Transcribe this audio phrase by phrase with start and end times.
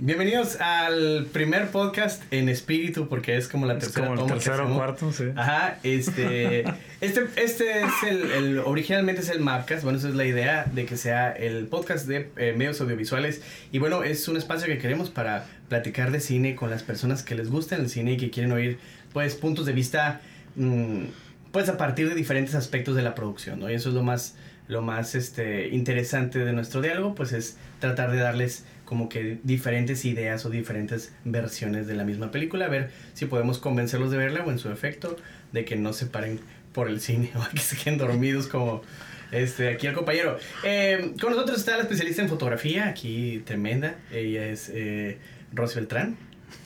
[0.00, 4.72] Bienvenidos al primer podcast en espíritu, porque es como la Es tercera como el tercero
[4.72, 5.24] o cuarto, sí.
[5.34, 6.60] Ajá, este,
[7.00, 10.84] este, este es el, el- originalmente es el Mapcast, bueno, esa es la idea de
[10.86, 13.42] que sea el podcast de eh, medios audiovisuales
[13.72, 17.34] y bueno, es un espacio que queremos para platicar de cine con las personas que
[17.34, 18.78] les gusta el cine y que quieren oír,
[19.12, 20.20] pues, puntos de vista,
[20.54, 21.06] mm,
[21.50, 23.68] pues, a partir de diferentes aspectos de la producción, ¿no?
[23.68, 24.36] Y eso es lo más,
[24.68, 30.06] lo más, este, interesante de nuestro diálogo, pues, es tratar de darles como que diferentes
[30.06, 34.42] ideas o diferentes versiones de la misma película, a ver si podemos convencerlos de verla
[34.46, 35.14] o en su efecto
[35.52, 36.40] de que no se paren
[36.72, 38.80] por el cine o que se queden dormidos como
[39.30, 40.38] este aquí el compañero.
[40.64, 45.18] Eh, con nosotros está la especialista en fotografía, aquí tremenda, ella es eh,
[45.52, 46.16] Rosy Beltrán.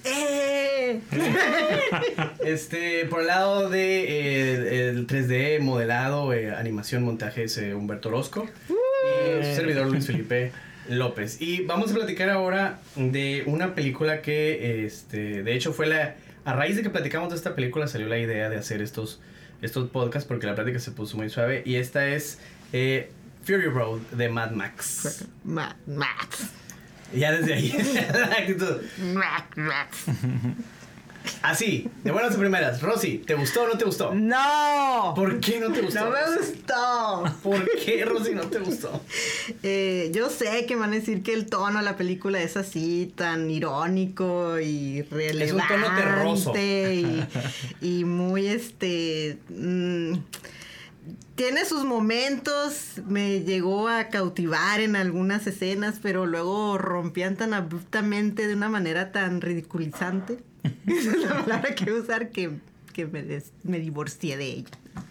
[0.04, 1.00] ¡Eh!
[2.44, 8.10] Este, por el lado de eh, el 3D, modelado, eh, animación, montaje es eh, Humberto
[8.10, 8.48] Orozco.
[8.68, 10.52] Y su servidor Luis Felipe
[10.88, 11.40] López.
[11.40, 16.16] Y vamos a platicar ahora de una película que, este, de hecho fue la...
[16.44, 19.20] A raíz de que platicamos de esta película salió la idea de hacer estos,
[19.62, 21.62] estos podcasts porque la plática se puso muy suave.
[21.64, 22.40] Y esta es
[22.72, 23.10] eh,
[23.44, 25.24] Fury Road de Mad Max.
[25.44, 26.48] Ma- Max.
[27.14, 27.72] Ya desde ahí,
[28.12, 28.80] la actitud.
[29.14, 30.04] Max, Max.
[31.42, 32.82] Así, de buenas a primeras.
[32.82, 34.14] Rosy, ¿te gustó o no te gustó?
[34.14, 35.12] ¡No!
[35.14, 36.04] ¿Por qué no te gustó?
[36.04, 37.24] No me gustó.
[37.42, 39.00] ¿Por qué, Rosy, no te gustó?
[39.64, 43.12] Eh, yo sé que van a decir que el tono de la película es así,
[43.14, 45.44] tan irónico y relevante.
[45.44, 46.52] Es un tono terroso.
[46.56, 47.24] Y,
[47.80, 49.38] y muy este.
[49.48, 50.14] mm,
[51.34, 58.46] tiene sus momentos, me llegó a cautivar en algunas escenas, pero luego rompían tan abruptamente
[58.46, 60.38] de una manera tan ridiculizante.
[60.86, 62.50] Esa es la palabra que usar que,
[62.92, 64.70] que me, des- me divorcié de ella.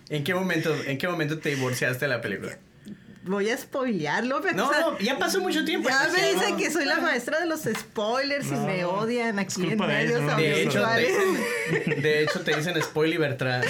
[0.10, 2.58] ¿En qué momento, en qué momento te divorciaste de la película?
[3.24, 4.40] Voy a spoilearlo.
[4.40, 5.90] me No, ya pasó mucho tiempo.
[5.90, 6.40] Ya me no.
[6.40, 10.36] dicen que soy la maestra de los spoilers y me odian aquí en medios ¿no?
[10.38, 13.66] De hecho, te de hecho, te dicen spoiler Bertrand.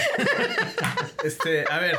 [1.23, 1.97] Este, a ver,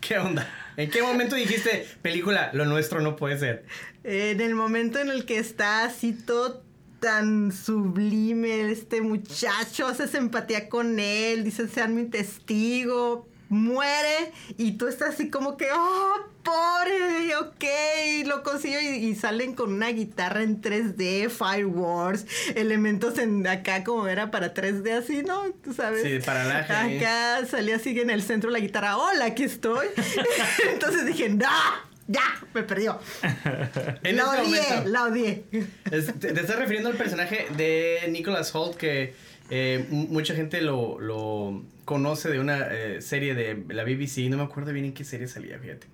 [0.00, 0.48] ¿qué onda?
[0.76, 3.64] ¿En qué momento dijiste, película, lo nuestro no puede ser?
[4.04, 6.62] En el momento en el que está así todo
[7.00, 14.88] tan sublime este muchacho, haces empatía con él, dices, sean mi testigo, muere y tú
[14.88, 20.42] estás así como que, oh, pobre, ok, lo consigo y, y salen con una guitarra
[20.42, 22.24] en 3D, fireworks,
[22.54, 25.50] elementos en acá como era para 3D así, ¿no?
[25.62, 26.02] Tú sabes.
[26.02, 26.96] Sí, paralaje ahí.
[26.98, 29.88] Acá salía así en el centro la guitarra, hola, aquí estoy.
[30.72, 31.46] Entonces dije, no,
[32.06, 32.22] ya,
[32.54, 32.98] me perdió.
[34.02, 34.88] En la ese odié, momento.
[34.90, 35.44] la odié.
[35.90, 39.14] Es- te, te estás refiriendo al personaje de Nicholas Holt que
[39.50, 44.28] eh, mucha gente lo, lo conoce de una eh, serie de la BBC.
[44.30, 45.86] No me acuerdo bien en qué serie salía, fíjate.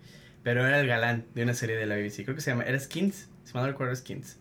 [0.43, 2.23] Pero era el galán de una serie de la BBC.
[2.25, 2.65] Creo que se llama.
[2.65, 3.29] Era Skins.
[3.45, 4.39] Si mal no recuerdo, Skins.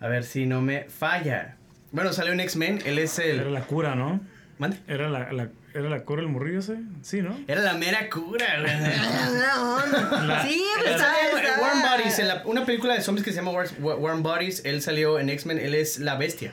[0.00, 1.56] A ver si no me falla.
[1.92, 2.80] Bueno, salió en X-Men.
[2.84, 3.52] Él es Era el.
[3.54, 4.20] la cura, ¿no?
[4.58, 4.78] ¿Mande?
[4.86, 6.76] Era la, la, era la cura el morrillo ese.
[7.02, 7.38] Sí, ¿no?
[7.48, 8.72] Era la mera cura, güey.
[9.38, 10.22] No, no.
[10.26, 11.12] La- Sí, pero estaba-
[11.60, 14.64] Warm Bodies, en la- una película de zombies que se llama War- War- Warm Bodies.
[14.64, 15.58] Él salió en X-Men.
[15.58, 16.52] Él es la bestia.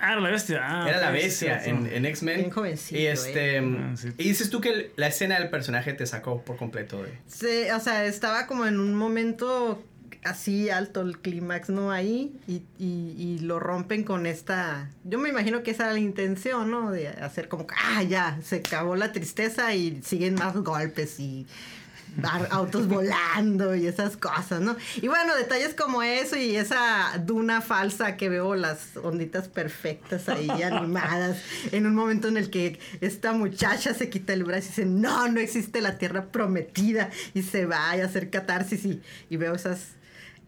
[0.00, 0.60] Ah, era la bestia.
[0.62, 2.50] Ah, Era la bestia sí, en, en X-Men.
[2.90, 3.56] Y este.
[3.58, 3.60] eh.
[3.62, 3.94] Ah.
[4.18, 7.12] Y dices tú que el- la escena del personaje te sacó por completo de.
[7.26, 9.84] Sí, o sea, estaba como en un momento
[10.24, 11.90] así alto el clímax, ¿no?
[11.92, 14.90] Ahí y, y, y lo rompen con esta...
[15.04, 16.90] Yo me imagino que esa era la intención, ¿no?
[16.90, 21.46] De hacer como, que, ah, ya, se acabó la tristeza y siguen más golpes y
[22.50, 24.76] autos volando y esas cosas, ¿no?
[25.00, 30.48] Y bueno, detalles como eso y esa duna falsa que veo las onditas perfectas ahí
[30.62, 31.38] animadas
[31.72, 35.28] en un momento en el que esta muchacha se quita el brazo y dice, no,
[35.28, 39.88] no existe la tierra prometida y se va a hacer catarsis y, y veo esas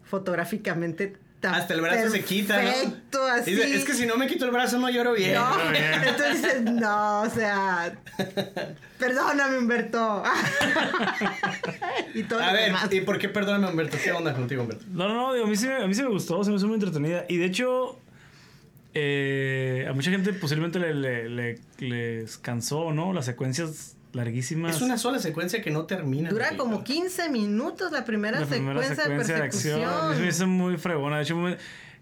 [0.03, 1.17] fotográficamente
[1.51, 2.71] Hasta el brazo se quita, ¿no?
[2.71, 3.51] Perfecto, así.
[3.51, 5.33] Dice, es que si no me quito el brazo no lloro bien.
[5.33, 5.83] No, bien.
[5.93, 7.93] entonces dices, no, o sea,
[8.99, 10.23] perdóname, Humberto.
[12.13, 12.87] y todo A lo ver, demás.
[12.93, 13.97] ¿y por qué perdóname, Humberto?
[14.03, 14.85] ¿Qué onda contigo, Humberto?
[14.91, 16.57] No, no, no, digo, a mí sí, me- a mí sí me gustó, se me
[16.57, 17.25] hizo muy entretenida.
[17.27, 17.99] Y de hecho,
[18.93, 23.13] eh, a mucha gente posiblemente le, le- le- les cansó, ¿no?
[23.13, 24.75] Las secuencias larguísimas.
[24.77, 26.29] Es una sola secuencia que no termina.
[26.29, 27.07] Dura como película.
[27.07, 29.79] 15 minutos la primera, la primera secuencia, secuencia de de acción.
[29.81, 30.15] persecución.
[30.15, 31.17] Se me hizo muy fregona.
[31.17, 31.35] De hecho,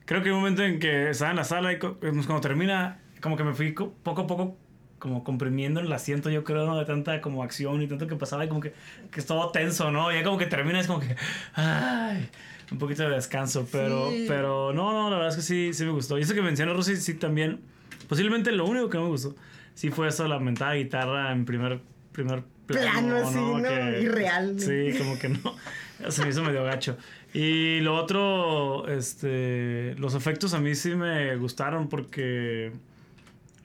[0.05, 2.41] creo que hay un momento en que estaba en la sala y co- pues, cuando
[2.41, 4.57] termina, como que me fui co- poco a poco
[4.99, 6.77] como comprimiendo el asiento, yo creo, ¿no?
[6.77, 8.71] de tanta como acción y tanto que pasaba y como que,
[9.09, 10.11] que es todo tenso, ¿no?
[10.11, 11.15] Y ya como que termina es como que,
[11.55, 12.29] ay,
[12.71, 14.25] un poquito de descanso, pero, Sí.
[14.27, 16.19] pero no, no, la verdad es que sí, sí me gustó.
[16.19, 17.61] Y eso que menciona Rosy, sí también,
[18.07, 19.35] posiblemente lo único que no me gustó,
[19.73, 21.81] sí fue eso, la mentada guitarra en primer
[22.11, 23.61] primer plano, así, ¿no?
[23.61, 24.59] Que- Irreal.
[24.59, 25.55] Sí, como que no.
[26.09, 26.97] Se me hizo medio gacho.
[27.33, 32.71] Y lo otro, este, los efectos a mí sí me gustaron porque,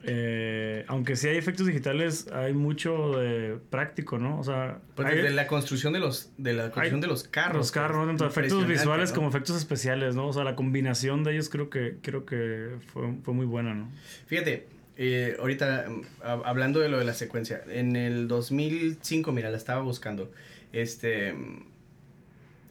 [0.03, 4.39] eh, aunque sí hay efectos digitales, hay mucho de práctico, ¿no?
[4.39, 7.23] O sea, Pues hay- desde la construcción de los, de la construcción Hay- de los
[7.27, 7.57] carros.
[7.57, 9.15] los carros, pues, tanto efectos visuales ¿no?
[9.15, 10.27] como efectos especiales, ¿no?
[10.27, 13.89] O sea, la combinación de ellos creo que, creo que fue, fue muy buena, ¿no?
[14.27, 14.67] Fíjate,
[14.97, 15.87] eh, ahorita
[16.23, 20.31] hab- hablando de lo de la secuencia, en el 2005, mira, la estaba buscando,
[20.73, 21.33] este,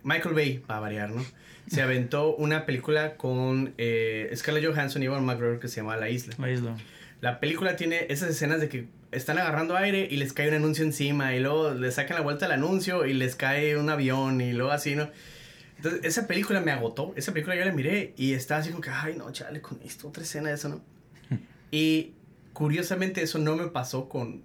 [0.03, 1.25] Michael Bay, para variar, ¿no?
[1.69, 6.09] Se aventó una película con eh, Scarlett Johansson y Ewan McGregor que se llama La
[6.09, 6.35] Isla.
[6.39, 6.77] La isla.
[7.21, 10.85] La película tiene esas escenas de que están agarrando aire y les cae un anuncio
[10.85, 14.53] encima y luego le sacan la vuelta al anuncio y les cae un avión y
[14.53, 15.11] luego así, ¿no?
[15.79, 17.13] Entonces, esa película me agotó.
[17.17, 20.09] Esa película yo la miré y estaba así como que, ay, no, chale, con esto,
[20.09, 20.81] otra escena de eso, ¿no?
[21.71, 22.15] Y
[22.53, 24.43] curiosamente eso no me pasó con,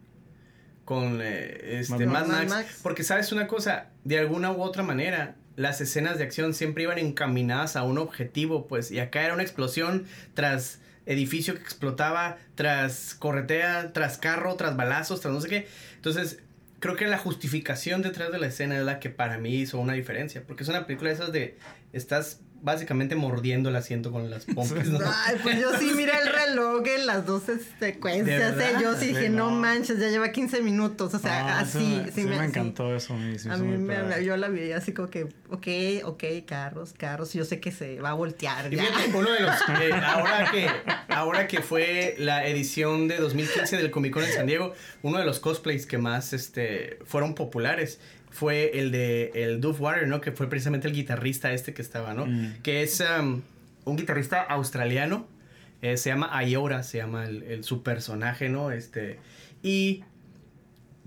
[0.86, 2.50] con eh, este, Mad Mad Max.
[2.50, 2.80] Max.
[2.84, 3.90] Porque, ¿sabes una cosa?
[4.04, 8.68] De alguna u otra manera, las escenas de acción siempre iban encaminadas a un objetivo,
[8.68, 14.76] pues, y acá era una explosión tras edificio que explotaba, tras corretea, tras carro, tras
[14.76, 15.68] balazos, tras no sé qué.
[15.96, 16.40] Entonces,
[16.80, 19.94] creo que la justificación detrás de la escena es la que para mí hizo una
[19.94, 21.58] diferencia, porque es una película de esas de
[21.94, 25.00] estás básicamente mordiendo el asiento con las pompas, ¿no?
[25.26, 27.44] Ay, pues yo sí miré el reloj en las dos
[27.80, 28.74] secuencias, ¿De ¿eh?
[28.82, 29.56] Yo sí dije, no no.
[29.58, 32.44] manches, ya lleva 15 minutos, o sea, Ah, así, sí, sí, sí me, sí.
[32.46, 33.36] encantó eso a mí.
[33.46, 35.68] me A mí me, yo la vi así como que, ok,
[36.06, 38.84] ok, carros, carros, yo sé que se va a voltear Y ya.
[38.86, 40.68] fíjate, uno de los eh, ahora que
[41.10, 45.26] ahora que fue la edición de 2015 del Comic Con en San Diego, uno de
[45.26, 48.00] los cosplays que más este fueron populares
[48.32, 50.20] fue el de el Duff Water, ¿no?
[50.22, 52.26] Que fue precisamente el guitarrista este que estaba, ¿no?
[52.26, 52.62] Mm.
[52.64, 53.42] Que es um,
[53.86, 55.28] un guitarrista australiano.
[55.84, 58.72] eh, se llama Ayora, se llama el, el- su personaje, ¿no?
[58.72, 59.20] Este
[59.64, 60.04] y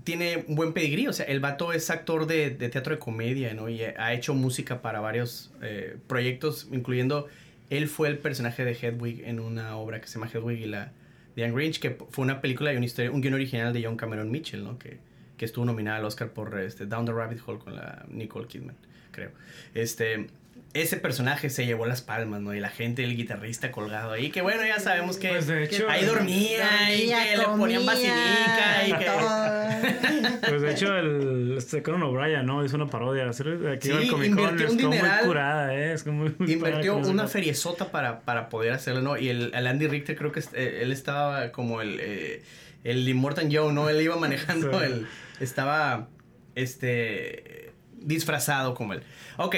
[0.03, 3.53] tiene un buen pedigrí, o sea, el vato es actor de, de teatro de comedia,
[3.55, 3.69] ¿no?
[3.69, 7.27] Y ha hecho música para varios eh, proyectos, incluyendo,
[7.71, 10.91] él fue el personaje de Hedwig en una obra que se llama Hedwig y la
[11.35, 13.97] de Anne Grinch, que fue una película y una historia, un guion original de John
[13.97, 14.77] Cameron Mitchell, ¿no?
[14.77, 14.99] Que,
[15.37, 18.75] que estuvo nominada al Oscar por este, Down the Rabbit Hole con la Nicole Kidman,
[19.11, 19.31] creo.
[19.73, 20.27] Este,
[20.73, 22.53] ese personaje se llevó las palmas, ¿no?
[22.53, 25.89] Y la gente, el guitarrista colgado ahí, que bueno, ya sabemos que Pues de hecho,
[25.89, 29.05] ahí dormía, y que le ponían vacinica y que...
[30.47, 32.63] Pues de hecho, el este Conan O'Brien, ¿no?
[32.63, 33.27] Hizo una parodia.
[33.29, 33.37] Aquí
[33.81, 35.25] Sí, el Comic Con es muy dineral.
[35.25, 35.93] curada, ¿eh?
[35.93, 39.17] Es como muy, muy Invirtió una feriezota para, para poder hacerlo, ¿no?
[39.17, 42.43] Y el, el Andy Richter creo que est- eh, él estaba como el, eh,
[42.85, 43.89] el Immortan Joe, ¿no?
[43.89, 44.85] Él iba manejando Sí.
[44.85, 45.07] el...
[45.41, 46.07] Estaba,
[46.55, 49.03] este, disfrazado como él.
[49.37, 49.55] Ok,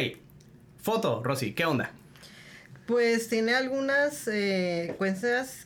[0.81, 1.91] foto, Rosy, ¿qué onda?
[2.87, 4.95] Pues tiene algunas eh,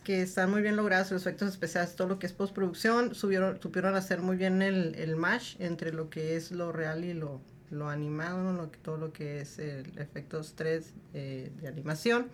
[0.03, 3.95] que están muy bien logradas, los efectos especiales, todo lo que es postproducción, subieron, supieron
[3.95, 7.89] hacer muy bien el, el match entre lo que es lo real y lo, lo
[7.89, 8.53] animado, ¿no?
[8.53, 12.25] Lo que- todo lo que es el efectos 3 eh, de animación.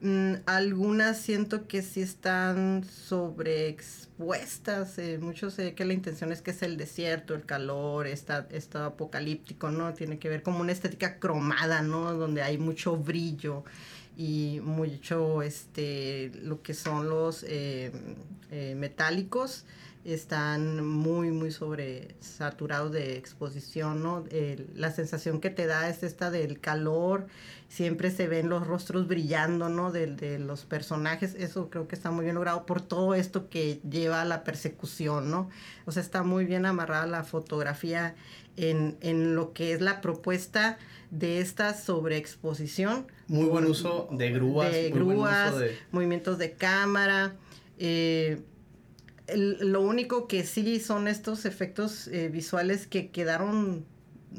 [0.00, 4.98] Mm, algunas siento que sí están sobreexpuestas.
[4.98, 8.84] eh, muchos sé que la intención es que es el desierto, el calor, está, está
[8.86, 9.94] apocalíptico, ¿no?
[9.94, 12.12] Tiene que ver como una estética cromada, ¿no?
[12.12, 13.64] Donde hay mucho brillo
[14.16, 17.92] y mucho, este, lo que son los eh,
[18.50, 19.64] eh, metálicos
[20.14, 24.24] están muy, muy sobresaturados de exposición, ¿no?
[24.30, 27.26] El- la sensación que te da es esta del calor,
[27.68, 29.90] siempre se ven los rostros brillando, ¿no?
[29.90, 33.80] De, de los personajes, eso creo que está muy bien logrado por todo esto que
[33.88, 35.50] lleva a la persecución, ¿no?
[35.86, 38.14] O sea, está muy bien amarrada la fotografía
[38.56, 40.78] en, en lo que es la propuesta
[41.10, 43.06] de esta sobreexposición.
[43.28, 44.72] Muy buen uso de grúas.
[44.72, 47.34] De muy buen grúas, uso de- movimientos de cámara.
[47.78, 48.40] eh,
[49.34, 53.84] lo único que sí son estos efectos eh, visuales que quedaron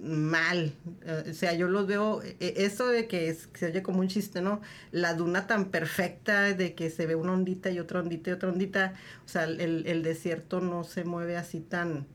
[0.01, 0.73] mal.
[1.05, 4.41] Eh, o sea, yo los veo, eh, esto de que se oye como un chiste,
[4.41, 4.61] ¿no?
[4.91, 8.49] La duna tan perfecta de que se ve una ondita y otra ondita y otra
[8.49, 8.93] ondita.
[9.25, 12.05] O sea, el, el desierto no se mueve así tan,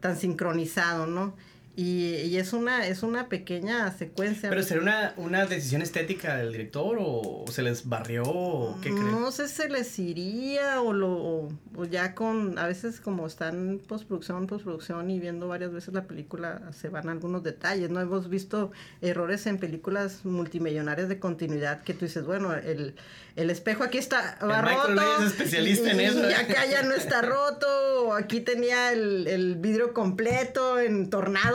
[0.00, 1.34] tan sincronizado, ¿no?
[1.76, 4.48] Y, y es una, es una pequeña secuencia.
[4.48, 9.10] Pero ¿será una, una decisión estética del director o se les barrió o qué creen?
[9.10, 13.26] No sé si se les iría o lo o, o ya con a veces como
[13.26, 18.00] están postproducción, postproducción y viendo varias veces la película se van algunos detalles, ¿no?
[18.00, 18.70] Hemos visto
[19.02, 22.94] errores en películas multimillonarias de continuidad que tú dices, bueno, el,
[23.34, 25.22] el espejo aquí está va El roto.
[25.22, 26.36] Es especialista y, en eso, y ¿eh?
[26.36, 27.66] acá ya no está roto,
[28.04, 31.10] o aquí tenía el, el vidrio completo en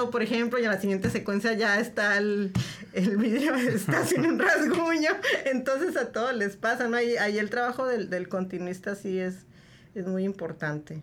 [0.10, 2.52] Por ejemplo, y en la siguiente secuencia ya está el,
[2.94, 5.12] el vidrio, está sin un rasguño.
[5.46, 6.98] Entonces a todos les pasa, ¿no?
[6.98, 9.46] Ahí, ahí el trabajo del, del continuista sí es,
[9.96, 11.02] es muy importante.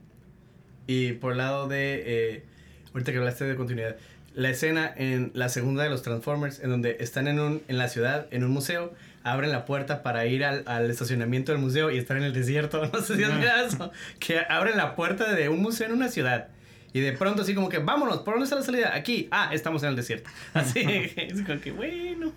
[0.86, 2.44] Y por el lado de, eh,
[2.92, 3.96] ahorita que hablaste de continuidad,
[4.34, 7.88] la escena en la segunda de los Transformers, en donde están en, un, en la
[7.88, 8.92] ciudad, en un museo,
[9.24, 12.82] abren la puerta para ir al, al estacionamiento del museo y están en el desierto.
[12.92, 13.90] No sé si has mirado eso.
[14.20, 16.48] Que abren la puerta de un museo en una ciudad.
[16.96, 18.94] Y de pronto así como que, vámonos, ¿por dónde está la salida?
[18.94, 19.28] Aquí.
[19.30, 20.30] Ah, estamos en el desierto.
[20.54, 22.32] Así, es como que, bueno.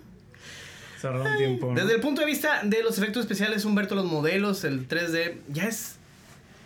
[1.02, 1.68] Un tiempo.
[1.68, 1.74] ¿no?
[1.80, 5.64] Desde el punto de vista de los efectos especiales, Humberto, los modelos, el 3D, ya
[5.66, 5.96] es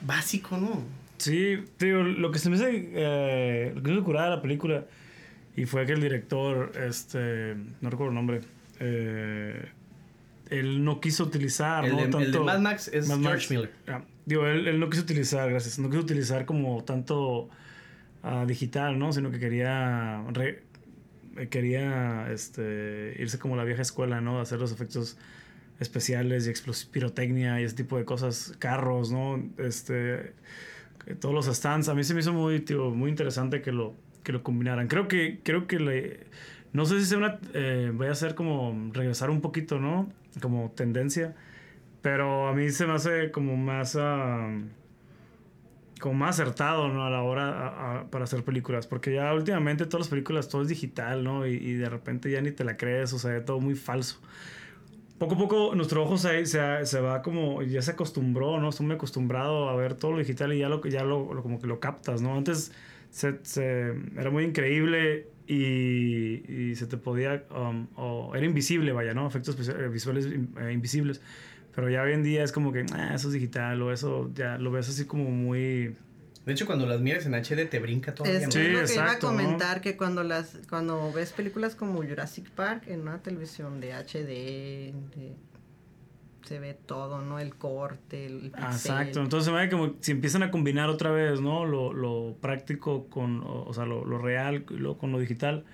[0.01, 0.83] básico, ¿no?
[1.19, 4.87] Sí, digo, lo que se me hace, eh, lo que me curar la película
[5.57, 8.41] y fue que el director, este, no recuerdo el nombre,
[8.81, 9.67] eh,
[10.51, 11.97] él no quiso utilizar, El, ¿no?
[11.99, 13.51] de, el de Tanto- Mad Max es Mad George Max.
[13.51, 13.71] Miller.
[13.87, 17.49] Ah, digo, él, él no quiso utilizar, gracias, no quiso utilizar como tanto
[18.47, 19.13] digital, ¿no?
[19.13, 20.25] Sino que quería,
[21.51, 24.41] quería este, irse como la vieja escuela, ¿no?
[24.41, 25.19] Hacer los efectos
[25.81, 29.43] especiales y pirotecnia y ese tipo de cosas, carros, ¿no?
[29.59, 30.33] Este,
[31.21, 31.89] todos los stands.
[31.89, 32.65] A mí se me hizo muy,
[32.95, 34.89] muy interesante que lo, que lo combinaran.
[34.89, 36.21] Creo que, creo que le,
[36.73, 40.09] no sé si sea una, eh, vaya a ser como regresar un poquito, ¿no?
[40.41, 41.35] Como tendencia.
[42.03, 44.51] Pero a mí se me hace como más, ah,
[46.01, 47.05] como más acertado, ¿no?
[47.07, 48.87] A la hora a- a- para hacer películas.
[48.87, 51.47] Porque ya últimamente todas las películas todo es digital, ¿no?
[51.47, 54.21] Y, y de repente ya ni te la crees, o sea, todo muy falso.
[55.19, 58.69] Poco a poco nuestro ojo se, se, se va como, ya se acostumbró, ¿no?
[58.71, 61.61] Estoy muy acostumbrado a ver todo lo digital y ya lo, ya lo, lo- como
[61.61, 62.37] que lo captas, ¿no?
[62.37, 62.73] Antes
[63.11, 69.15] se, se- era muy increíble y, y se te podía, um, o era invisible, vaya,
[69.15, 69.27] ¿no?
[69.27, 71.23] Efectos eh, visuales eh, invisibles.
[71.75, 74.59] Pero ya hoy en día es como que, ah, eso es digital o eso ya
[74.59, 75.97] lo ves así como muy...
[76.47, 78.53] De hecho, cuando las miras en HD te brinca todavía Es.
[78.53, 79.37] Sí, lo que iba a exacto, ¿no?
[79.39, 84.27] comentar que cuando las cuando ves películas como Jurassic Park en una televisión de HD
[85.17, 85.35] de-
[86.47, 87.39] se ve todo, ¿no?
[87.39, 88.63] El corte, el pixel.
[88.63, 91.65] Ah, Exacto, entonces se me ve como si empiezan a combinar otra vez, ¿no?
[91.65, 95.65] Lo, lo práctico con, o, o sea, lo, lo real y lo- con lo digital.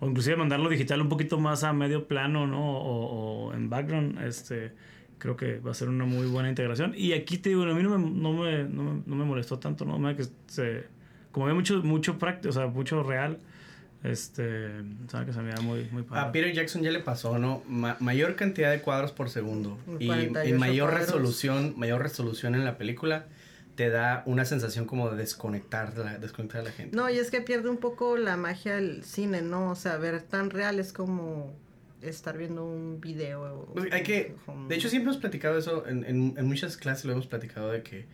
[0.00, 2.76] O inclusive mandar lo digital un poquito más a medio plano, ¿no?
[2.78, 4.72] O, o en background, este,
[5.18, 6.92] creo que va a ser una muy buena integración.
[6.96, 9.58] Y aquí te digo, a mí no me, no me, no me, no me molestó
[9.58, 9.98] tanto, ¿no?
[9.98, 10.84] Me que se,
[11.32, 13.38] como había mucho, mucho práctico, o sea, mucho real,
[14.04, 14.68] este,
[15.08, 16.30] sabe que se me da muy, muy A padre.
[16.32, 17.62] Peter Jackson ya le pasó, ¿no?
[17.68, 21.06] Ma- mayor cantidad de cuadros por segundo y, 48 y mayor cuadros.
[21.08, 23.26] resolución, mayor resolución en la película
[23.74, 26.96] te da una sensación como de desconectar la, desconectar a la gente.
[26.96, 29.70] No, y es que pierde un poco la magia del cine, ¿no?
[29.70, 31.54] O sea, ver tan real es como
[32.02, 33.70] estar viendo un video.
[33.74, 34.34] Pues hay que,
[34.68, 37.82] de hecho siempre hemos platicado eso, en, en, en muchas clases lo hemos platicado de
[37.82, 38.06] que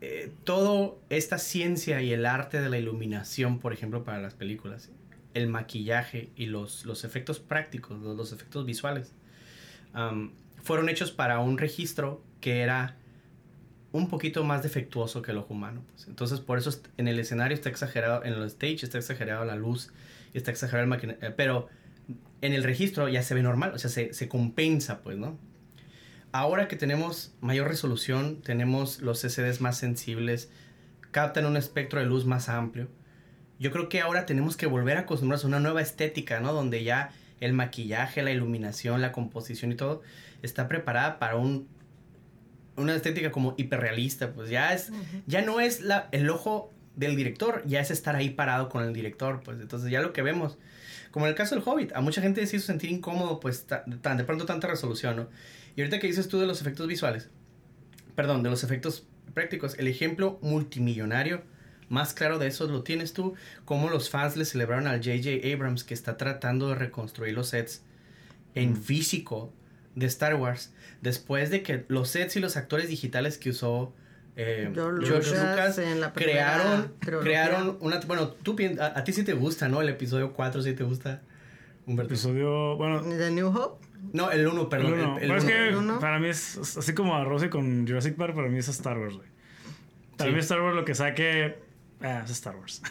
[0.00, 4.90] eh, todo esta ciencia y el arte de la iluminación, por ejemplo, para las películas,
[5.32, 9.12] el maquillaje y los, los efectos prácticos, los, los efectos visuales,
[9.94, 12.96] am, fueron hechos para un registro que era
[13.92, 15.82] un poquito más defectuoso que el ojo humano.
[15.90, 16.06] pues.
[16.08, 19.92] Entonces, por eso en el escenario está exagerado, en el stage está exagerado la luz,
[20.34, 21.68] está exagerado el maquinaria, pero
[22.40, 25.38] en el registro ya se ve normal, o sea, se, se compensa, pues, ¿no?
[26.32, 30.50] Ahora que tenemos mayor resolución, tenemos los CCDs más sensibles,
[31.10, 32.88] captan un espectro de luz más amplio.
[33.58, 36.52] Yo creo que ahora tenemos que volver a acostumbrarnos a una nueva estética, ¿no?
[36.52, 40.02] Donde ya el maquillaje, la iluminación, la composición y todo
[40.42, 41.68] está preparada para un
[42.76, 44.92] una estética como hiperrealista, pues ya es
[45.26, 48.92] ya no es la, el ojo del director, ya es estar ahí parado con el
[48.92, 50.58] director, pues entonces ya lo que vemos,
[51.16, 53.86] como en el caso del Hobbit, a mucha gente se hizo sentir incómodo, pues ta-
[54.02, 55.28] tan, de pronto tanta resolución, ¿no?
[55.74, 57.30] Y ahorita que dices tú de los efectos visuales,
[58.14, 61.42] perdón, de los efectos prácticos, el ejemplo multimillonario
[61.88, 63.32] más claro de eso lo tienes tú,
[63.64, 65.54] como los fans le celebraron al J.J.
[65.54, 67.80] Abrams que está tratando de reconstruir los sets
[68.54, 69.50] en físico
[69.94, 73.94] de Star Wars, después de que los sets y los actores digitales que usó
[74.36, 77.24] eh, George George Lucas Lucas en la primera crearon, trilogía.
[77.46, 78.00] crearon una...
[78.00, 79.80] Bueno, tú a, a ti sí te gusta, ¿no?
[79.80, 81.22] El episodio 4 sí te gusta,
[81.86, 82.12] Humberto.
[82.14, 83.86] Episodio, bueno, The New Hope.
[84.12, 84.92] No, el 1, perdón.
[84.94, 85.18] el uno.
[85.18, 85.98] el- es que ¿El uno?
[86.00, 89.14] para mí es así como a Rosy con Jurassic Park, para mí es Star Wars,
[89.16, 89.28] güey.
[90.16, 90.34] Para Sí.
[90.34, 91.58] mí Star Wars lo que saque,
[92.02, 92.82] ah, es Star Wars.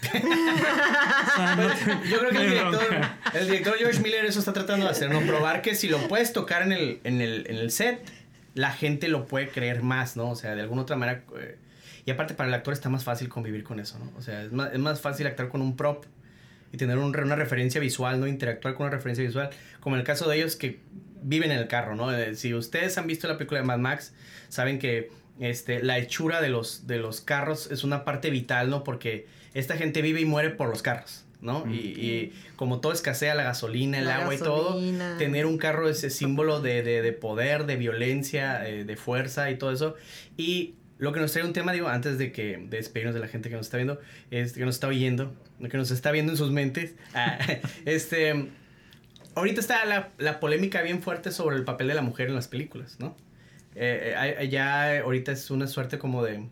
[2.10, 2.88] Yo creo que el director,
[3.34, 5.22] el director George Miller eso está tratando de hacer, ¿no?
[5.22, 8.02] Probar que si lo puedes tocar en el, en el, en el set,
[8.56, 10.32] la gente lo puede creer más, ¿no?
[10.32, 11.24] O sea, de alguna otra manera...
[11.40, 11.58] eh,
[12.06, 14.12] y aparte para el actor está más fácil convivir con eso, ¿no?
[14.18, 16.06] O sea, es más, es más fácil actuar con un prop
[16.72, 18.28] y tener una referencia visual, ¿no?
[18.28, 20.80] Interactuar con una referencia visual, como en el caso de ellos que
[21.22, 22.16] viven en el carro, ¿no?
[22.16, 24.14] Eh, Si ustedes han visto la película de Mad Max,
[24.50, 28.84] saben que este, la hechura de los, de los carros es una parte vital, ¿no?
[28.84, 31.64] Porque esta gente vive y muere por los carros, ¿no?
[31.72, 34.82] Y, y como todo escasea, la gasolina, el La agua y todo,
[35.18, 39.52] tener un carro es ese símbolo de, de, de poder, de violencia, eh, de fuerza
[39.52, 39.96] y todo eso.
[40.36, 43.28] Y lo que nos trae un tema, digo, antes de que de despedirnos de la
[43.28, 44.00] gente que nos está viendo,
[44.32, 45.34] es que nos está oyendo,
[45.70, 46.96] que nos está viendo en sus mentes.
[47.14, 47.38] Ah,
[47.86, 48.50] este,
[49.36, 52.48] ahorita está la, la, polémica bien fuerte sobre el papel de la mujer en las
[52.48, 53.16] películas, ¿no?
[53.76, 56.48] Eh, eh ya ahorita es una suerte como de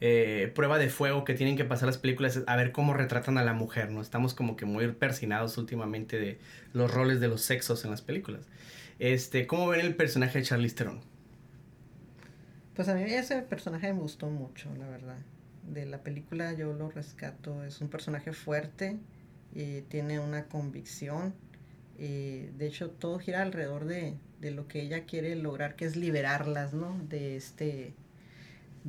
[0.00, 3.44] eh, prueba de fuego que tienen que pasar las películas a ver cómo retratan a
[3.44, 4.02] la mujer, ¿no?
[4.02, 6.38] Estamos como que muy persinados últimamente de
[6.74, 8.46] los roles de los sexos en las películas.
[8.98, 11.00] Este, ¿cómo ven el personaje de Charlize Theron?
[12.74, 15.16] Pues a mí ese personaje me gustó mucho, la verdad.
[15.62, 18.98] De la película yo lo rescato, es un personaje fuerte
[19.54, 21.34] y tiene una convicción.
[21.96, 26.74] De hecho todo gira alrededor de, de lo que ella quiere lograr, que es liberarlas,
[26.74, 27.00] ¿no?
[27.08, 27.94] De este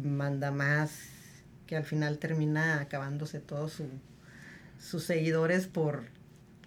[0.03, 0.99] manda más
[1.65, 3.81] que al final termina acabándose todos
[4.79, 6.05] sus seguidores por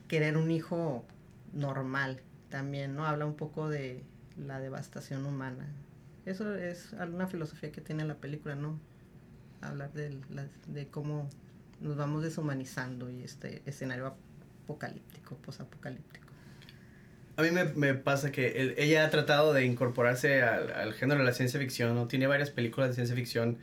[0.08, 1.04] querer un hijo
[1.52, 3.06] normal también, ¿no?
[3.06, 4.02] Habla un poco de
[4.36, 5.66] la devastación humana.
[6.26, 8.78] Eso es alguna filosofía que tiene la película, ¿no?
[9.60, 10.18] Hablar de,
[10.66, 11.28] de cómo
[11.80, 14.14] nos vamos deshumanizando y este escenario
[14.64, 16.29] apocalíptico, posapocalíptico.
[17.40, 21.24] A mí me, me pasa que ella ha tratado de incorporarse al, al, género de
[21.24, 22.06] la ciencia ficción, ¿no?
[22.06, 23.56] Tiene varias películas de ciencia ficción,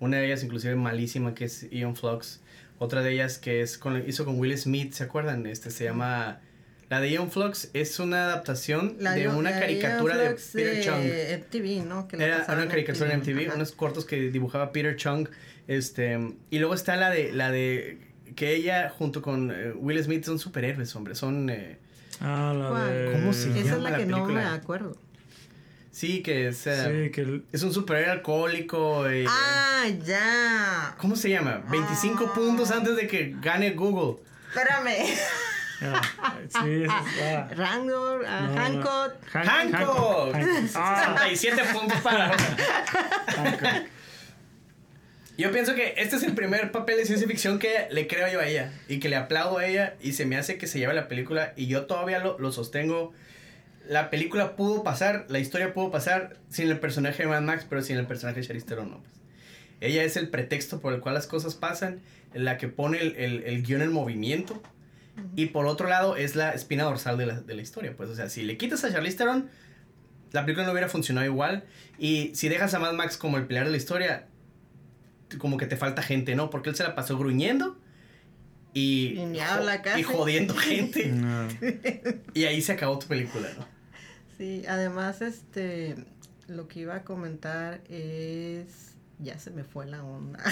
[0.00, 2.40] una de ellas inclusive malísima que es Ion Flux,
[2.80, 5.46] otra de ellas que es con, hizo con Will Smith, ¿se acuerdan?
[5.46, 6.40] Este se llama...
[6.88, 11.44] La de Ion Flux es una adaptación de una caricatura de Peter Chung.
[11.46, 12.08] MTV, ¿no?
[12.08, 15.28] Que Era una caricatura en MTV, unos cortos que dibujaba Peter Chung.
[15.68, 16.18] Este,
[16.50, 17.98] y luego está la de la de
[18.34, 21.78] que ella junto con eh, Will Smith son superhéroes, hombre, son eh,
[22.20, 23.12] Ah, la de...
[23.12, 24.96] ¿Cómo se llama Esa es la, que no me acuerdo.
[25.90, 29.10] Sí, que es, sí, que es un superhéroe alcohólico.
[29.10, 30.94] Y, ah, ya.
[30.98, 31.62] ¿Cómo se llama?
[31.68, 32.34] 25 ah.
[32.34, 34.22] puntos antes de que gane Google.
[34.48, 34.94] Espérame.
[35.82, 36.02] Ah,
[36.62, 37.48] sí, es, ah.
[37.56, 39.14] Rangor, uh, Hancock.
[39.32, 40.34] Hancock.
[40.34, 40.36] Hancock.
[40.36, 42.30] 67 puntos para
[43.26, 43.99] Hancock.
[45.40, 48.40] Yo pienso que este es el primer papel de ciencia ficción que le creo yo
[48.40, 50.92] a ella y que le aplaudo a ella y se me hace que se lleve
[50.92, 53.14] la película y yo todavía lo, lo sostengo.
[53.88, 57.80] La película pudo pasar, la historia pudo pasar sin el personaje de Mad Max, pero
[57.80, 58.98] sin el personaje de Charlize Theron no.
[58.98, 59.14] Pues.
[59.80, 62.02] Ella es el pretexto por el cual las cosas pasan,
[62.34, 64.62] la que pone el, el, el guion en movimiento.
[65.36, 67.94] Y por otro lado es la espina dorsal de la, de la historia.
[67.96, 69.48] Pues, o sea, si le quitas a Charlize Theron,
[70.32, 71.64] la película no hubiera funcionado igual.
[71.98, 74.26] Y si dejas a Mad Max como el pilar de la historia,
[75.38, 76.50] como que te falta gente, ¿no?
[76.50, 77.76] Porque él se la pasó gruñendo
[78.72, 79.18] y,
[79.96, 81.12] y, jodiendo gente.
[82.34, 83.64] y ahí se acabó tu película, ¿no?
[84.38, 85.96] Sí, además, este,
[86.48, 90.42] lo que iba a comentar es, ya se me fue la onda.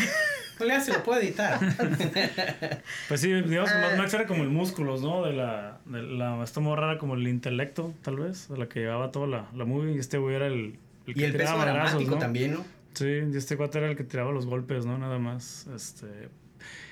[0.60, 1.58] No le se lo puede editar.
[3.08, 5.24] pues sí, digamos Max era como el músculos, ¿no?
[5.24, 9.12] De la, de la, esta rara como el intelecto, tal vez, de la que llevaba
[9.12, 12.10] toda la, la movie, y este güey era el, el que y el peso dramático
[12.10, 12.18] ¿no?
[12.18, 12.77] también, ¿no?
[12.98, 14.98] Sí, este cuate era el que tiraba los golpes, ¿no?
[14.98, 15.68] Nada más.
[15.68, 16.30] Este.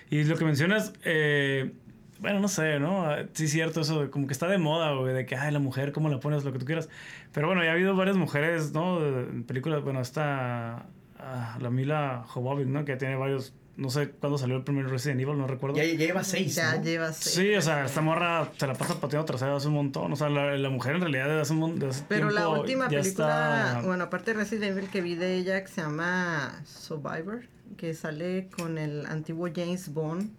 [0.09, 1.73] Y lo que mencionas, eh,
[2.21, 3.09] bueno, no sé, ¿no?
[3.33, 5.91] Sí, es cierto, eso, como que está de moda, güey, de que, ay, la mujer,
[5.91, 6.45] ¿cómo la pones?
[6.45, 6.89] Lo que tú quieras.
[7.33, 9.05] Pero bueno, ya ha habido varias mujeres, ¿no?
[9.05, 10.87] En películas, bueno, está
[11.19, 12.85] ah, la Mila Jovovich, ¿no?
[12.85, 15.77] Que tiene varios no sé cuándo salió el primer Resident Evil, no recuerdo.
[15.77, 16.55] Ya, lleva seis.
[16.55, 17.35] Ya lleva seis.
[17.35, 20.13] Sí, o sea, esta morra se la pasa pateando trasera hace un montón.
[20.13, 21.91] O sea, la, la mujer en realidad hace un montón.
[22.09, 25.83] Pero la última película, bueno, aparte de Resident Evil que vi de ella, que se
[25.83, 27.43] llama Survivor,
[27.77, 30.31] que sale con el antiguo James Bond.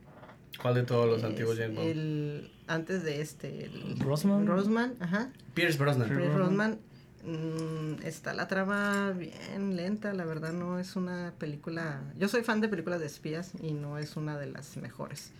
[0.60, 1.88] ¿Cuál de todos los antiguos James Bond?
[1.88, 3.66] El, antes de este.
[3.66, 4.48] El, Rosman.
[4.48, 5.30] Rosman, ajá.
[5.54, 6.10] Pierce Brosnan.
[6.10, 6.80] Pierce Brosnan.
[7.28, 12.02] Mm, está la trama bien lenta, la verdad no es una película...
[12.18, 15.34] Yo soy fan de películas de espías y no es una de las mejores.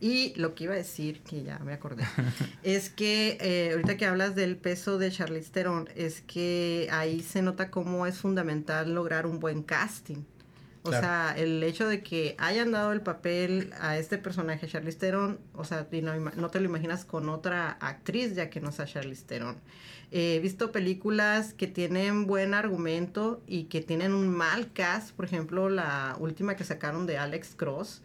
[0.00, 2.04] Y lo que iba a decir, que ya me acordé,
[2.62, 7.42] es que eh, ahorita que hablas del peso de Charlize Theron, es que ahí se
[7.42, 10.24] nota cómo es fundamental lograr un buen casting.
[10.86, 15.38] O sea, el hecho de que hayan dado el papel a este personaje, Charlize Theron,
[15.54, 19.24] o sea, no, no, te lo imaginas con otra actriz ya que no sea Charlize
[19.24, 19.56] Theron.
[20.10, 25.70] he visto películas que tienen buen argumento y que tienen un mal cast, por ejemplo,
[25.70, 28.02] la última que sacaron de Alex Cross,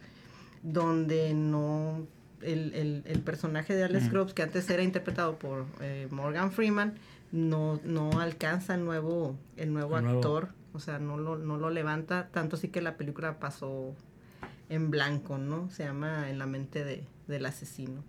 [0.62, 2.06] donde no...
[2.40, 6.94] El, el, personaje de Alex Cross, que antes era interpretado por eh, Morgan Freeman,
[7.32, 12.28] no, no alcanza el nuevo, el nuevo actor o sea, no lo, no lo levanta,
[12.32, 13.94] tanto así que la película pasó
[14.68, 15.68] en blanco, ¿no?
[15.70, 18.04] Se llama En la mente de, del asesino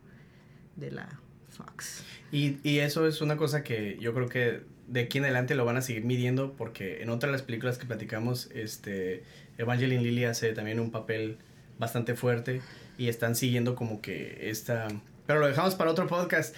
[0.76, 1.20] de la
[1.50, 2.04] Fox.
[2.32, 5.66] Y, y eso es una cosa que yo creo que de aquí en adelante lo
[5.66, 9.24] van a seguir midiendo porque en otras de las películas que platicamos, este,
[9.58, 11.38] Evangeline Lilly hace también un papel
[11.80, 12.62] bastante fuerte
[12.98, 14.88] y están siguiendo como que esta...
[15.26, 16.56] Pero lo dejamos para otro podcast.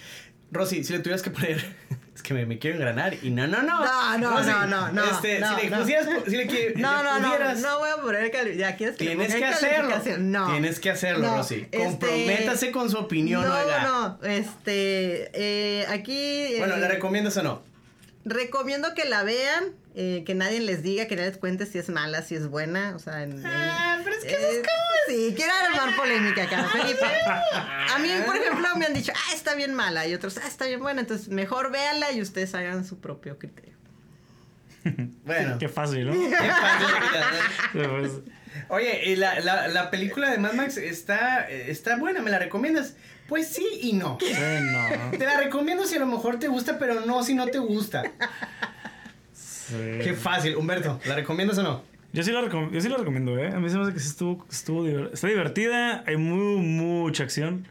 [0.52, 1.64] Rosy, si le tuvieras que poner.
[2.14, 3.84] Es que me, me quiero engranar y no, no, no.
[3.84, 5.78] No, no, Rosy, no, no, no, Este, no, si le no.
[5.80, 6.06] pusieras.
[6.28, 8.96] Si le, que- No, le no, no, pudieras- no voy a poner cali- Ya quieres
[8.96, 9.88] que le Tienes ponga que hacerlo.
[9.90, 10.30] calificación?
[10.30, 10.46] No.
[10.52, 11.54] Tienes que hacerlo, No, Rosy.
[11.72, 13.82] este- Comprométase con su opinión, no, oiga.
[13.82, 16.54] no, este, eh, aquí...
[16.58, 17.62] Bueno, eh, ¿la recomiendas o no?
[18.24, 19.64] Recomiendo que la vean,
[19.96, 22.94] eh, que nadie les diga, que nadie les cuente si es mala, si es buena,
[22.94, 23.32] o sea, en...
[23.32, 24.62] en- Ah, pero es que eso es eh,
[25.08, 27.06] Sí, quiero armar polémica acá, Felipe.
[27.26, 30.66] A mí, por ejemplo, me han dicho, ah, está bien mala, y otros, ah, está
[30.66, 33.74] bien buena, entonces mejor véanla y ustedes hagan su propio criterio.
[35.24, 35.56] Bueno.
[35.58, 36.12] Qué fácil, ¿no?
[36.12, 36.88] Qué fácil.
[37.90, 38.12] Pues,
[38.68, 42.94] Oye, y la, la, la película de Mad Max está, está buena, ¿me la recomiendas?
[43.28, 44.18] Pues sí y no.
[44.20, 45.10] no.
[45.18, 48.02] Te la recomiendo si a lo mejor te gusta, pero no si no te gusta.
[49.32, 49.74] Sí.
[50.02, 51.93] Qué fácil, Humberto, ¿la recomiendas o no?
[52.14, 53.48] Yo sí, recom- yo sí la recomiendo, ¿eh?
[53.48, 57.24] A mí se me hace que sí estuvo, estuvo diver- está divertida, hay muy, mucha
[57.24, 57.66] acción.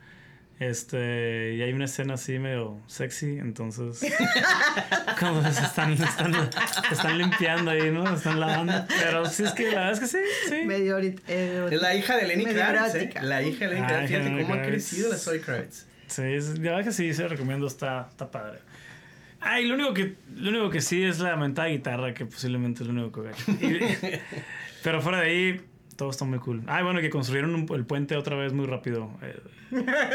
[0.59, 3.99] Este, y hay una escena así medio sexy, entonces.
[5.19, 6.33] como se están, están,
[6.91, 8.13] están limpiando ahí, ¿no?
[8.15, 8.73] Están lavando.
[9.01, 10.17] Pero sí, es que la verdad es que sí,
[10.49, 10.65] sí.
[10.65, 13.13] Medio Es la hija de Lenny Kravitz, ¿eh?
[13.21, 14.09] La hija de Lenny Ah, Kravitz.
[14.09, 15.85] Fíjate cómo ha crecido la Zoe Kravitz.
[16.07, 18.59] Sí, es- la verdad que sí, se lo recomiendo, está, está padre.
[19.43, 22.87] Ay, lo único que, lo único que sí es la mentada guitarra, que posiblemente es
[22.89, 23.45] lo único que gacho.
[24.83, 25.61] Pero fuera de ahí,
[25.95, 26.63] todo está muy cool.
[26.67, 29.09] Ay, bueno, que construyeron un- el puente otra vez muy rápido.
[29.21, 29.39] Eh,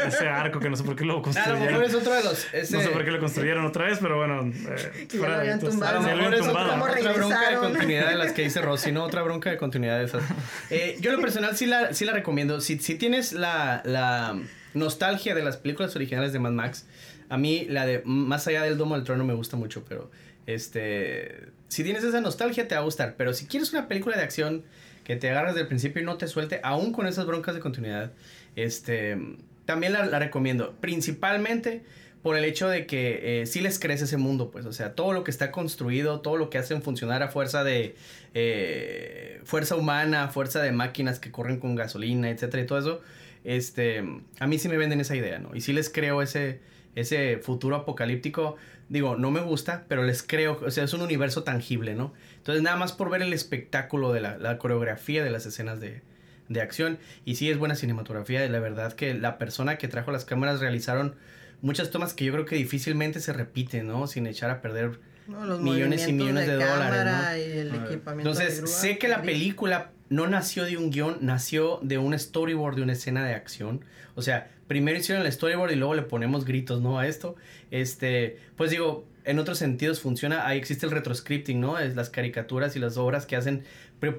[0.07, 1.59] ese arco que no sé por qué lo A lo construyeron.
[1.65, 2.53] mejor es otro de los.
[2.53, 4.41] ese- No sé por qué lo construyeron otra vez, pero bueno.
[4.45, 5.97] Eh, Ya fuera lo de habían tumbado.
[5.97, 6.69] A lo lo mejor es otra, tumbado.
[6.71, 9.03] ¿Cómo otra bronca de continuidad de las que dice Rossi, ¿no?
[9.03, 10.23] Otra bronca de continuidad de esas.
[10.69, 12.61] Eh, yo, lo personal, sí la, sí la recomiendo.
[12.61, 14.39] Si, si tienes la, la
[14.75, 16.85] nostalgia de las películas originales de Mad Max,
[17.29, 20.11] a mí la de Más allá del Domo del Trono me gusta mucho, pero
[20.45, 21.47] este.
[21.67, 23.15] Si tienes esa nostalgia, te va a gustar.
[23.17, 24.63] Pero si quieres una película de acción
[25.03, 28.11] que te agarras del principio y no te suelte, aún con esas broncas de continuidad,
[28.55, 29.17] este.
[29.65, 30.75] También la, recomiendo.
[30.81, 31.83] Principalmente
[32.23, 35.13] por el hecho de que eh, sí les crece ese mundo, pues, o sea, todo
[35.13, 37.95] lo que está construido, todo lo que hacen funcionar a fuerza de
[38.33, 43.01] eh, fuerza humana, fuerza de máquinas que corren con gasolina, etcétera, y todo eso,
[43.43, 44.03] este,
[44.39, 45.55] a mí sí me venden esa idea, ¿no?
[45.55, 46.59] Y sí les creo ese,
[46.95, 48.55] ese futuro apocalíptico,
[48.89, 52.13] digo, no me gusta, pero les creo, o sea, es un universo tangible, ¿no?
[52.37, 56.01] Entonces, nada más por ver el espectáculo de la, la coreografía de las escenas de,
[56.47, 56.97] de acción.
[57.25, 58.47] Y sí es buena cinematografía.
[58.49, 61.15] La verdad que la persona que trajo las cámaras realizaron
[61.61, 64.07] muchas tomas que yo creo que difícilmente se repiten, ¿no?
[64.07, 64.99] Sin echar a perder.
[65.27, 67.37] No, los Millones y millones de dólares, cámara ¿no?
[67.37, 67.85] y el A ver.
[67.85, 68.73] equipamiento Entonces, de grúa.
[68.73, 72.93] sé que la película no nació de un guion, nació de un storyboard de una
[72.93, 73.85] escena de acción.
[74.15, 76.99] O sea, primero hicieron el storyboard y luego le ponemos gritos, ¿no?
[76.99, 77.35] A esto.
[77.71, 80.45] Este, pues digo, en otros sentidos funciona.
[80.45, 81.79] Ahí existe el retroscripting, ¿no?
[81.79, 83.63] Es las caricaturas y las obras que hacen,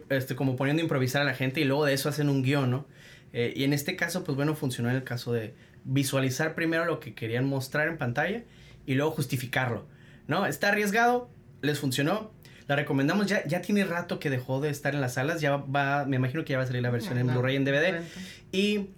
[0.08, 2.68] este, como poniendo a improvisar a la gente y luego de eso hacen un guion,
[2.68, 2.86] ¿no?
[3.32, 6.98] Eh, y en este caso, pues bueno, funcionó en el caso de visualizar primero lo
[6.98, 8.42] que querían mostrar en pantalla
[8.86, 9.86] y luego justificarlo,
[10.26, 10.46] ¿no?
[10.46, 11.30] Está arriesgado,
[11.62, 12.32] les funcionó.
[12.66, 16.06] La recomendamos, ya, ya tiene rato que dejó de estar en las salas, ya va,
[16.06, 17.28] me imagino que ya va a salir la versión en.
[17.28, 18.02] Blu-ray en DVD.
[18.50, 18.88] Y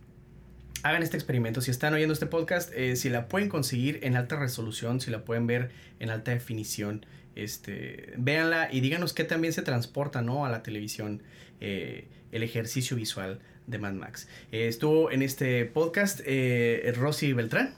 [0.82, 1.60] hagan este experimento.
[1.60, 5.24] Si están oyendo este podcast, eh, si la pueden conseguir en alta resolución, si la
[5.24, 10.44] pueden ver en alta definición, este, véanla y díganos qué también se transporta, ¿no?
[10.44, 11.22] A la televisión,
[11.60, 14.28] eh, el ejercicio visual de Mad Max.
[14.50, 16.20] Eh, estuvo en este podcast
[16.96, 17.74] Rosy Beltrán,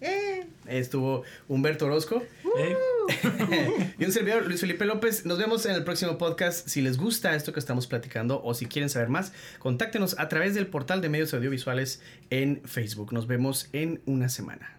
[0.00, 0.35] Eh,
[0.68, 2.22] estuvo Humberto Orozco
[2.58, 2.76] Eh,
[3.98, 5.26] y un servidor, Luis Felipe López.
[5.26, 6.68] Nos vemos en el próximo podcast.
[6.68, 10.54] Si les gusta esto que estamos platicando o si quieren saber más, contáctenos a través
[10.54, 12.00] del portal de medios audiovisuales
[12.30, 13.12] en Facebook.
[13.12, 14.78] Nos vemos en una semana.